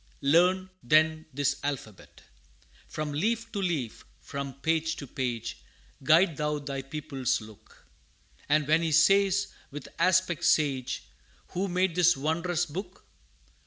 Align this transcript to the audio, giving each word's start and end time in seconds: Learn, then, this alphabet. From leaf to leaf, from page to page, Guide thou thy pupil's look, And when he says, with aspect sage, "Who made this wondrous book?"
Learn, 0.23 0.71
then, 0.81 1.27
this 1.31 1.57
alphabet. 1.63 2.23
From 2.87 3.13
leaf 3.13 3.51
to 3.51 3.59
leaf, 3.61 4.03
from 4.19 4.55
page 4.61 4.95
to 4.95 5.05
page, 5.05 5.59
Guide 6.03 6.37
thou 6.37 6.57
thy 6.57 6.81
pupil's 6.81 7.39
look, 7.39 7.85
And 8.49 8.67
when 8.67 8.81
he 8.81 8.91
says, 8.93 9.49
with 9.69 9.87
aspect 9.99 10.43
sage, 10.43 11.03
"Who 11.49 11.67
made 11.67 11.93
this 11.93 12.17
wondrous 12.17 12.65
book?" 12.65 13.05